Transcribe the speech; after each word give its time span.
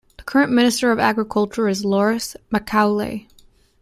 The 0.17 0.23
current 0.23 0.51
Minister 0.51 0.91
of 0.91 0.97
Agriculture 0.97 1.67
is 1.69 1.85
Lawrence 1.85 2.35
MacAulay. 2.51 3.27